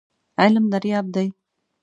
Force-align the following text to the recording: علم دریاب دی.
علم 0.43 0.65
دریاب 0.73 1.05
دی. 1.15 1.27